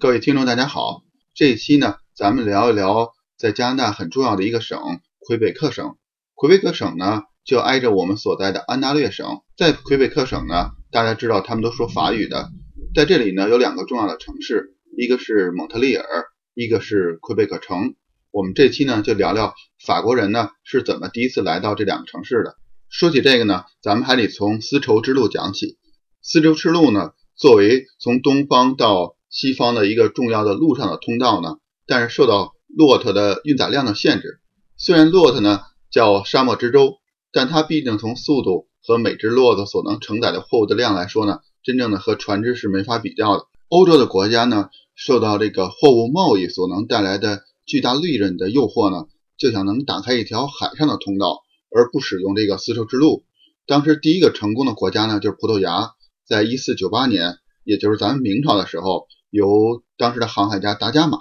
[0.00, 1.02] 各位听众，大家好。
[1.34, 4.78] 这一期呢，咱们聊一聊在加拿大很重要的一个省——
[5.18, 5.96] 魁北克省。
[6.34, 9.40] 魁北克省呢，就挨着我们所在的安大略省。
[9.56, 12.48] 在魁北克省呢，大家知道他们都说法语的。
[12.94, 16.06] 在这里呢，有两个重要的城市，一个是蒙特利尔，
[16.54, 17.96] 一个是魁北克城。
[18.30, 19.52] 我们这期呢，就聊聊
[19.84, 22.54] 法国人呢是怎么第一次来到这两个城市的。
[22.88, 25.76] 说起这个呢，咱们还得从丝绸之路讲起。
[26.22, 31.56] 丝绸之路呢，作为从东方到西方的一个重要的路上的通道呢，
[31.86, 34.40] 但是受到骆驼的运载量的限制。
[34.76, 35.60] 虽然骆驼呢
[35.90, 36.98] 叫沙漠之舟，
[37.32, 43.44] 但它毕竟从速度和每只骆驼所能承载的货物的量来说呢，真正的和船只是没法比较的。
[43.68, 53.24] 欧洲的国家呢，受到这个货物贸易所能带来的巨大利润的诱惑呢，就想能打开一条海上的通道，而不使用这个丝绸之路。
[53.66, 55.90] 当时第一个成功的国家呢，就是葡萄牙，
[56.26, 59.06] 在一四九八年，也就是咱们明朝的时候。
[59.30, 61.18] 由当时的航海家达伽马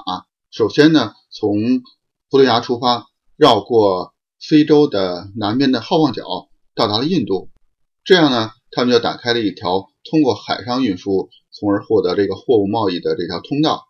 [0.50, 1.82] 首先呢，从
[2.30, 6.24] 葡萄牙出发，绕过非洲的南边的好望角，
[6.74, 7.50] 到达了印度。
[8.04, 13.84] 这样呢，他们就打开了一条通过海上运输，从而获得这个货物贸易的这条通道。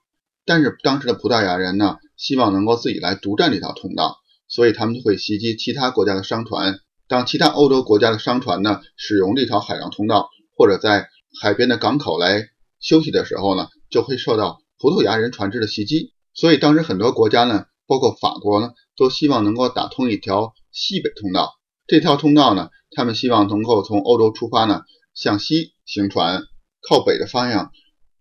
[0.46, 6.80] 但是当时的葡萄牙人呢，希望能够自己来独占这条通道，所以他们就会袭击其他国家的商船。
[7.08, 11.08] 当其他欧洲国家的商船呢，使用这条海上通道，或者在
[11.40, 12.50] 海边的港口来
[12.80, 21.54] 休息的时候呢，就会受到葡萄牙人船只的袭击，所以当时很多国家呢，包括法国呢，都希望能够打通一条西北通道。
[21.88, 26.44] 这条通道呢，他们希望能够从欧洲出发呢，向西行船，
[26.88, 27.72] 靠北的方向，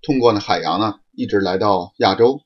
[0.02, 2.40] 通过呢海洋呢，一直来到亚洲。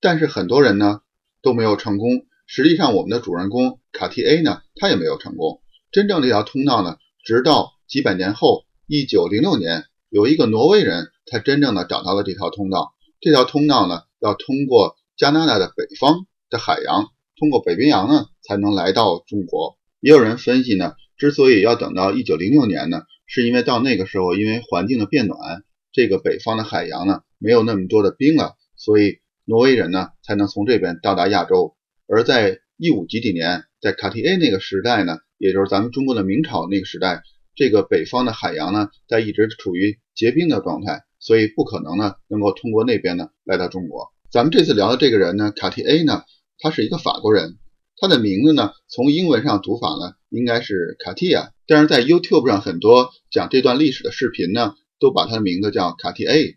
[0.00, 1.00] 但是很多人呢
[1.42, 2.08] 都没有成功。
[2.46, 5.60] 实际上，我们的主人公卡提 A 呢，他也没有成功。
[5.92, 11.10] 真正这条通道呢，直到几百年后，一九零六年，有一个挪威人。
[11.30, 17.06] 他真正的找到了这条通道，这条通道呢，要通过加拿大的北方的海洋，
[17.38, 19.78] 通过北冰洋呢，才能来到中国。
[20.00, 25.62] 也有人分析呢，之所以要等到一九零六年呢，是因为到那个时候，因为环境的变暖，
[25.92, 31.76] 这个北方的海洋呢，没有那么多的冰了，所以挪威人呢，才能从这边到达亚洲。
[32.08, 37.22] 而在一五几几年，在卡提 A 那个时代呢，也就是咱们中国的明朝那个时代，
[37.54, 41.02] 这个北方的海洋呢，在一直处于结冰的状态。
[41.22, 44.08] 所以不可能呢，能够通过那边呢来到中国。
[44.30, 46.22] 咱们这次聊的这个人呢，卡提 A 呢，
[46.58, 47.58] 他是一个法国人，
[47.98, 51.52] 他的名字呢，从英文上读法呢，应该是卡蒂亚。
[51.66, 56.56] 但是在 YouTube 上很多讲这段历史的视频呢，都把他的名字叫卡蒂 A。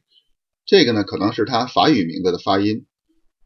[0.65, 2.85] 这个呢，可能是他法语名字的发音。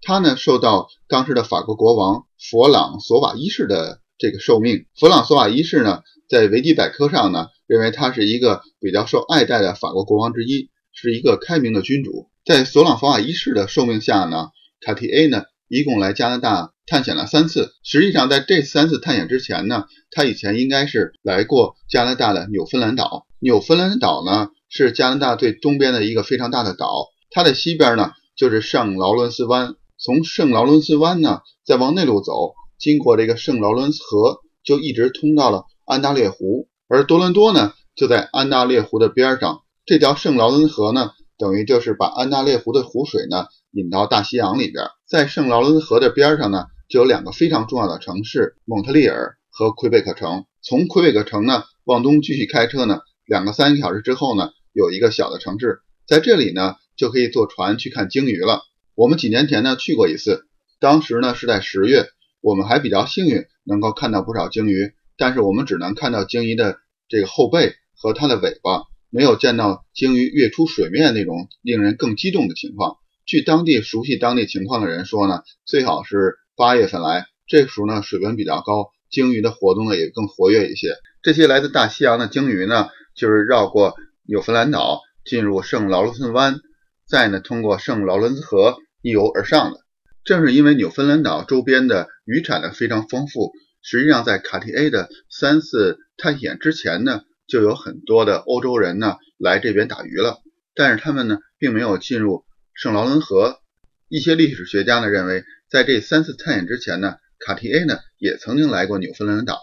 [0.03, 4.85] 他呢，受到当时的法国国王弗朗索瓦一世的这个受命。
[4.95, 10.69] 弗朗索瓦一世呢，在维基百科上呢，认为他是一个比较受爱戴的法国国王之一。
[11.00, 14.47] 是一个开明的君主，在索朗索瓦一世的受命下呢，
[14.81, 17.75] 卡提 A 呢一共来加拿大探险了三次。
[17.83, 23.27] 实际上，在这三次探险之前呢，他以前应该是来过加拿大的纽芬兰岛。
[23.39, 29.75] 纽芬兰岛呢是加拿大最东边的一个非常大的岛，它的西边呢就是圣劳伦斯湾。
[30.00, 36.67] 从圣劳伦斯湾呢再往内陆走，经过这个圣劳伦斯河，就一直通到了安大略湖。
[36.88, 39.61] 而多伦多呢就在安大略湖的边上。
[39.85, 44.85] 这条圣劳伦斯河呢，等于就是把安大略湖的湖水呢引到大西洋里边。
[45.07, 50.45] 在圣劳伦斯河的边上呢，就有两个非常重要的城市：蒙特利尔和魁北克城。
[50.61, 58.61] 从魁北克城呢往东继续开车呢，两个三个小时之后呢，有一个小的城市，在这里呢就可以坐船去看鲸鱼了。
[58.94, 60.45] 我们几年前呢去过一次，
[60.79, 62.07] 当时呢是在十月，
[62.47, 66.78] 我们还比较幸运，能够看到不少鲸鱼，但是我们只能看到鲸鱼的
[67.09, 68.84] 这个后背和它的尾巴。
[69.09, 72.96] 没有见到鲸鱼跃出水面那种令人更激动的情况。
[73.25, 80.96] 据当地熟悉当地情况的人说呢，最好是八月份来，这个时候呢水温比较高，鲸鱼的活动呢也更活跃一些。
[81.22, 86.62] 这些来自大西洋的鲸鱼呢，就是绕过纽芬兰岛，进入圣劳伦斯湾，
[87.09, 89.81] 再呢通过圣劳伦斯河一游而上的。
[90.24, 93.51] 正是因为纽芬兰岛周边的渔产呢非常丰富，
[93.81, 97.21] 实际上在卡提 A 的三次探险之前呢。
[97.47, 100.41] 就有很多的欧洲人呢来这边打鱼了，
[100.75, 102.44] 但是他们呢并没有进入
[102.74, 103.62] 圣劳伦河。
[104.09, 109.62] 一些历史学家呢认为，在这三次探险之前呢，卡提 A 呢也曾经来过纽芬兰岛。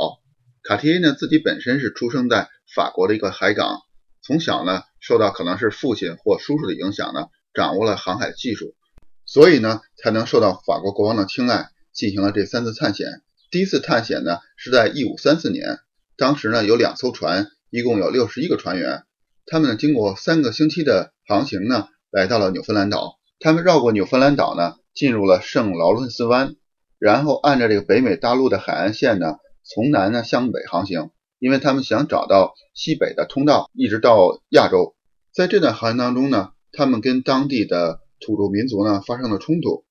[0.62, 3.81] 卡提 A 呢自己本身是出生在法国的一个海港，
[4.22, 8.75] 从小呢受到可能是父亲或叔叔的影响呢，掌握了航海技术，
[9.26, 13.23] 所以呢才能受到法国国王的青睐，进行了这三次探险。
[13.50, 15.79] 第一次探险呢是在一五三四年，
[16.19, 17.46] 当时呢有两艘船。
[17.70, 19.02] 一共有六十一个船员，
[19.46, 23.19] 他们呢经过三个星期的航行呢，来到了纽芬兰岛。
[23.41, 26.55] 他们绕过纽芬兰岛呢，进入了圣劳伦斯湾，
[27.00, 31.11] 然后按照这个北美大陆的海岸线呢，从南呢向北航行，
[31.41, 34.94] 因为他们想找到西北的通道，一直到亚洲。
[35.35, 39.85] 在这段航行当中呢，他们跟当地的土著民族呢发生了冲突。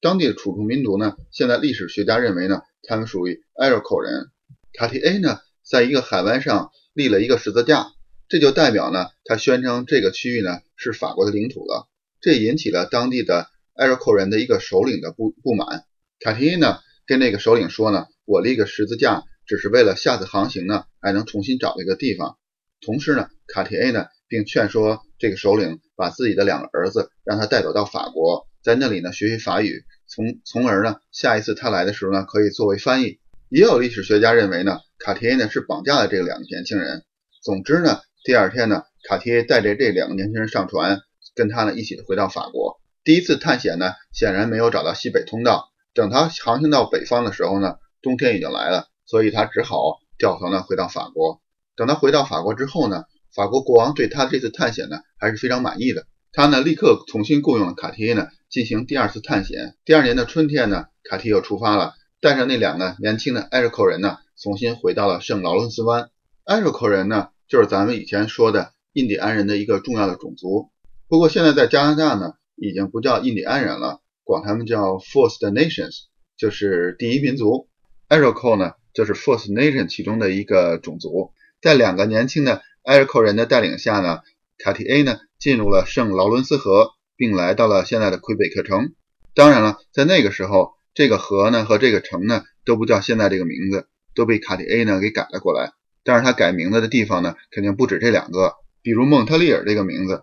[0.00, 4.30] 当地的土著民族呢，现在历史学家认为呢，他们属于埃若口人。
[4.72, 7.86] 卡提 A 呢，在一个海湾上立了一个十字架，
[8.28, 11.88] 这就代表呢，他宣称这个区域呢是法国的领土了。
[12.20, 15.84] 这引起了当地的埃若口人的一个首领的不不满。
[16.20, 22.36] 卡提 A 呢跟那个首领说呢，我立个十字架只是为了下次航行呢还能重新找一个地方。
[22.80, 33.20] 同时呢，卡提 A 呢并劝说这个首领把自己的两个儿子让他带走到法国，在那里呢学习法语，从从而呢下一次他来的时候呢可以作为翻译。
[33.48, 37.04] 也有历史学家认为呢，卡提耶呢是绑架了这两个年轻人。
[37.44, 40.98] 总之呢，第二天呢，卡提耶带着这两个年轻人上船。
[41.36, 42.80] 跟他呢一起回到法国。
[43.04, 45.68] 第一次探险呢，显然没有找到西北通道。
[45.94, 51.40] 等他航行到北方的时候呢，冬天已经来了，所以他只好掉头呢回到法国。
[51.76, 56.06] 等他回到法国之后呢，法国国王对他这次探险呢还是非常满意的。
[56.32, 59.76] 他呢立刻重新雇佣了卡提耶呢进行第二次探险。
[59.84, 66.10] 第二年的春天呢，卡提又出发了，带着那两个年轻的埃瑞克人呢，重新回到了圣劳伦斯湾。
[66.44, 70.70] 埃瑞克人呢，就是咱们以前说的印第安人的一个重要的种族。
[71.08, 76.04] 不过现在在加拿大呢，已经不叫印第安人了，管他们叫 First Nations，
[76.36, 77.68] 就是第一民族。
[78.08, 81.32] a r i c o 呢，就是 First Nation 其中的一个种族。
[81.60, 84.20] 在两个年轻的艾瑞克人的带领下呢，
[84.58, 88.94] 卡提 A 呢进入了圣劳伦斯河，并来到了现在的魁北克城。
[89.34, 95.72] 当然了，在那个时候，这个河呢和这个城呢都不叫现在这个名字，都被卡迪 A 呢给改了过来。
[96.04, 100.22] 但是他改名字的地方呢，肯定不止这两个，比如蒙特利尔这个名字。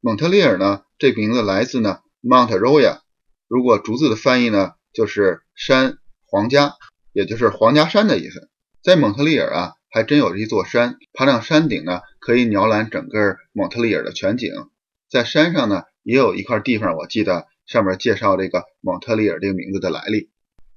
[0.00, 3.00] 蒙特利尔呢，这名字来自呢 Mount Royal，
[3.48, 6.74] 如果逐字的翻译呢，就是山皇家，
[7.12, 8.48] 也就是皇家山的意思。
[8.82, 14.52] 在蒙特利尔啊，还真有一座山，爬上山顶呢，可以鸟览整个蒙特利尔的全景。
[15.10, 20.30] 在山上呢，也有一块地方，我记得上面介绍这个蒙特利尔这个名字的来历。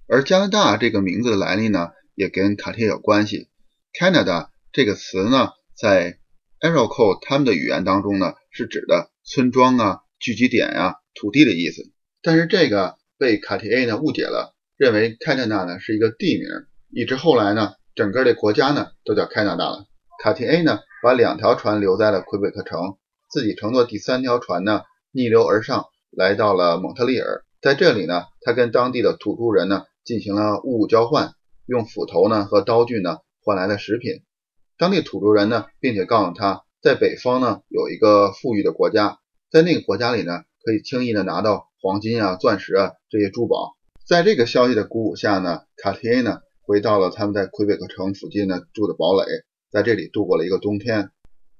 [0.07, 3.47] 而加拿大这个名字的来历呢，也跟卡贴有关系。
[3.93, 6.17] Canada 这个词呢，在
[6.61, 9.11] a r o c o 他们的语言当中呢，是指的。
[9.23, 11.83] 村庄啊，聚集点呀，土地的意思。
[12.23, 16.47] 但是这个被卡提 A 呢误解了，认为 Canada 呢是一个地名，
[16.89, 19.85] 一直后来呢，整个的国家呢都叫开纳大了。
[20.23, 22.97] 卡提 A 呢把两条船留在了魁北克城，
[23.29, 27.43] 自己乘坐第三条船呢逆流而上，来到了蒙特利尔。
[27.61, 31.33] 在这里呢，他跟当地的土著人呢进行了物物交换，
[31.65, 34.21] 用斧头呢和刀具呢换来了食品。
[34.77, 36.63] 当地土著人呢，并且告诉他。
[36.81, 39.19] 在北方呢，有一个富裕的国家，
[39.51, 43.75] 在那个国家里呢，可以轻易的拿到黄金啊、钻石啊这些珠宝。
[44.07, 49.25] 在这个消息的鼓舞下呢，卡提 A 呢回到了他们在魁北克城附近呢住的堡垒，
[49.69, 51.11] 在这里度过了一个冬天。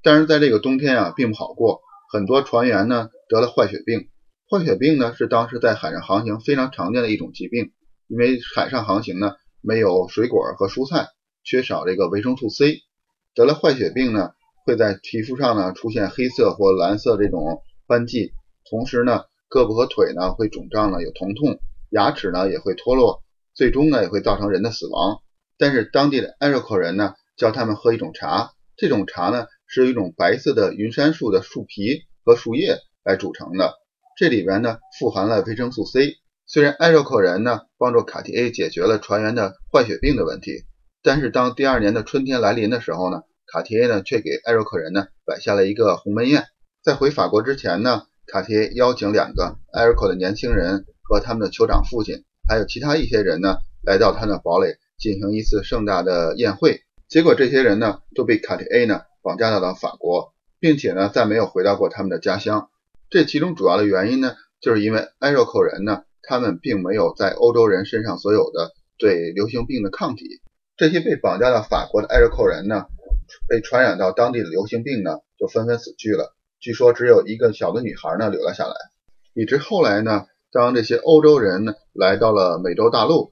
[0.01, 1.81] 但是在这个冬天啊，并不好过，
[2.13, 4.09] 很多船员呢得了坏血病。
[4.49, 7.71] 坏血病呢是当时在海上航行非常常见的一种疾病，
[8.07, 11.07] 因为海上航行呢没有水果和蔬菜，
[11.45, 12.81] 缺少这个维生素 C，
[13.33, 14.31] 得了坏血病呢。
[14.65, 18.33] 会在皮肤上呢出现黑色或蓝色这种斑迹，
[18.69, 21.59] 同时呢胳膊和腿呢会肿胀呢有疼痛，
[21.89, 23.24] 牙齿呢也会脱落，
[23.55, 25.24] 最终呢也会造成人的死亡。
[25.57, 32.77] 但是当地的艾瑞克人呢教他们喝一种茶，这种茶呢是一种白色的云杉树的树皮和树叶
[33.10, 33.74] 来组成的，
[34.16, 36.18] 这里边呢富含了维生素 C。
[36.46, 40.66] 虽然艾瑞克人呢帮助卡提 A 解决了船员的坏血病的问题，
[41.01, 43.24] 但是当第二年的春天来临的时候呢。
[43.51, 46.44] 卡提 A 呢，却给艾瑞克人呢摆下了一个鸿门宴。
[46.84, 56.82] 在回法国之前呢，卡提 A 邀请两个艾瑞克的年轻人和他们的酋长父亲，还有其他一些人呢，来到他的堡垒进行一次盛大的宴会。
[57.08, 62.70] 结果这些人呢，都被卡提 A 呢绑架到了法国，并且呢，再没有回到过他们的家乡。
[63.10, 70.25] 这其中主要的原因呢，就是因为艾瑞克人呢，他们并没有在欧洲人身上所有的对流行病的抗体。
[70.78, 72.86] 这些被绑架到法国的艾瑞克人呢。
[73.48, 76.36] 被传染到当地的流行病呢，就纷纷死去了。
[76.60, 78.74] 据说只有一个小的女孩呢留了下来。
[79.36, 83.32] 以至后来呢，当这些欧洲人呢来到了美洲大陆，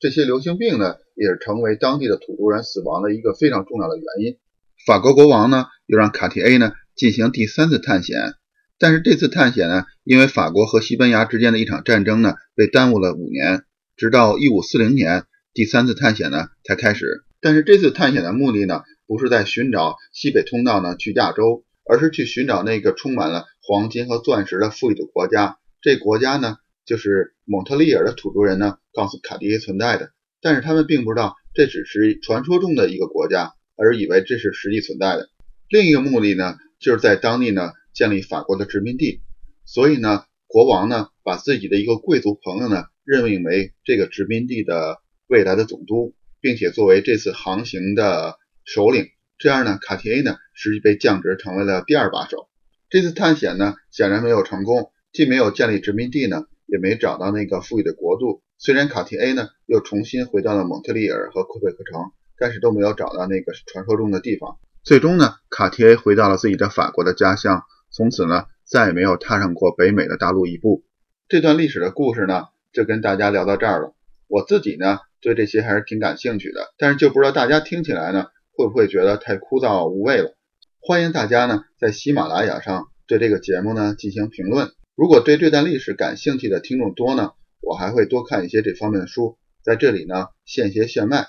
[0.00, 4.36] 这些流行病呢也是成为当地的土著人死亡的一个非常重要的原因。
[4.84, 8.34] 法国国王呢又让卡提 A 呢进行第三次探险，
[8.78, 13.64] 但是这次探险呢，因为法国和西班牙之间的一场战争呢，被耽误了五年，
[13.96, 17.24] 直到一五四零年，第三次探险呢才开始。
[17.40, 18.82] 但是这次探险的目的呢？
[19.08, 25.58] 不是在寻找西北通道呢去亚洲，而是去寻找那个充满了黄金和钻石的富裕的国家。
[25.80, 30.10] 这国家呢就是蒙特利尔的土著人呢告诉卡迪耶存在的，
[30.42, 35.28] 但是他们并不知道这只是传说中的一个国家，而以为这是实际存在的。
[35.68, 39.22] 另一个目的呢，就是在当地呢建立法国的殖民地，
[39.64, 48.36] 所以呢，国王呢把自己的一个贵族朋友呢任命为这个殖民地的未来的总督，并且作为这次航行的
[48.66, 49.08] 首领。
[49.38, 52.50] 这样呢，卡提 A 呢实际被降职成为了第二把手。
[52.90, 58.42] 这次探险呢显然没有成功，既没有建立殖民地呢，也没找到那个富裕的国度。
[58.58, 64.58] 虽然卡提 A 呢又重新回到了蒙特利尔和魁北克城，但是都没有找到那个传说中的地方。
[64.84, 67.62] 最终呢，卡提 A 回到了自己的法国的家乡，
[67.96, 70.84] 从此呢，再也没有踏上过北美的大陆一步。
[71.28, 73.94] 这段历史的故事呢，就跟大家聊到这儿了。
[74.28, 80.36] 我自己呢，对这些还是挺感兴趣的，但是就不知道大家听起来呢，会不会觉得太枯燥无味了？
[80.78, 84.72] 欢迎大家呢，在喜马拉雅上对这个节目呢进行评论。
[84.94, 87.30] 如果对这段历史感兴趣的听众多呢，
[87.62, 91.28] 我还会多看一些这方面的书，在这里呢，现学现卖。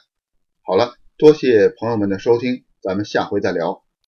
[0.65, 2.65] 好了，多谢朋友们的收听。
[2.81, 3.86] 咱们下回再聊。